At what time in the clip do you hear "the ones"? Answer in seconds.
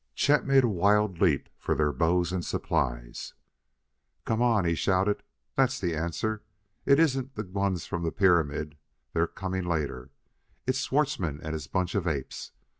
7.35-7.85